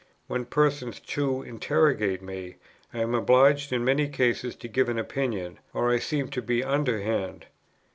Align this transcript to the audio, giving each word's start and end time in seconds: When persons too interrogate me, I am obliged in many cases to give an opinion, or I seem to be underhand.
When 0.25 0.45
persons 0.45 0.99
too 0.99 1.43
interrogate 1.43 2.23
me, 2.23 2.55
I 2.91 3.01
am 3.01 3.13
obliged 3.13 3.71
in 3.71 3.85
many 3.85 4.07
cases 4.09 4.55
to 4.55 4.67
give 4.67 4.89
an 4.89 4.97
opinion, 4.97 5.59
or 5.75 5.91
I 5.91 5.99
seem 5.99 6.29
to 6.29 6.41
be 6.41 6.63
underhand. 6.63 7.45